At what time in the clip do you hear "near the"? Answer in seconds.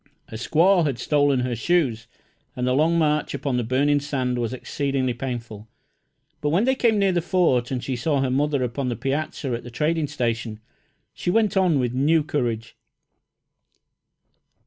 6.97-7.21